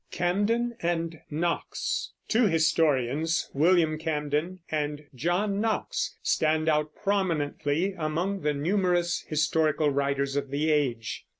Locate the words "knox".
1.29-2.13, 5.61-6.17